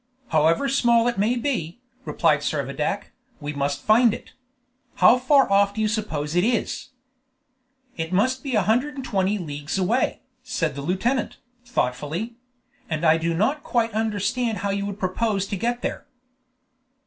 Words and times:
"However 0.29 0.67
small 0.67 1.07
it 1.07 1.19
may 1.19 1.35
be," 1.35 1.79
replied 2.05 2.39
Servadac, 2.39 3.11
"we 3.39 3.53
must 3.53 3.83
find 3.83 4.15
it. 4.15 4.33
How 4.95 5.19
far 5.19 5.47
off 5.51 5.75
do 5.75 5.81
you 5.81 5.87
suppose 5.87 6.35
it 6.35 6.43
is?" 6.43 6.89
"It 7.97 8.11
must 8.11 8.41
be 8.41 8.55
a 8.55 8.63
hundred 8.63 8.95
and 8.95 9.05
twenty 9.05 9.37
leagues 9.37 9.77
away," 9.77 10.23
said 10.41 10.73
the 10.73 10.81
lieutenant, 10.81 11.37
thoughtfully; 11.67 12.33
"and 12.89 13.05
I 13.05 13.17
do 13.19 13.35
not 13.35 13.61
quite 13.61 13.93
understand 13.93 14.57
how 14.65 14.71
you 14.71 14.87
would 14.87 14.97
propose 14.97 15.45
to 15.45 15.55
get 15.55 15.83
there." 15.83 16.07